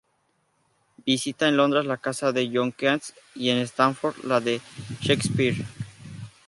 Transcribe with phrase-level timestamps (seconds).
[1.05, 4.59] Visita en Londres la casa de John Keats y en Stratford la de
[4.99, 5.63] Shakespeare.